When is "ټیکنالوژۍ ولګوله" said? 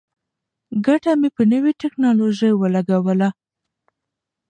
1.81-3.29